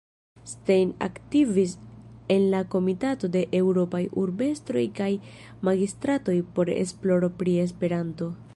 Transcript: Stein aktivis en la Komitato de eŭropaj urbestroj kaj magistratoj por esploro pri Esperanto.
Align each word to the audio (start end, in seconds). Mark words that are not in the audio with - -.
Stein 0.51 0.93
aktivis 1.07 1.75
en 2.35 2.47
la 2.53 2.61
Komitato 2.75 3.29
de 3.35 3.43
eŭropaj 3.59 4.01
urbestroj 4.23 4.85
kaj 5.01 5.11
magistratoj 5.69 6.39
por 6.57 6.73
esploro 6.77 7.31
pri 7.43 7.59
Esperanto. 7.67 8.33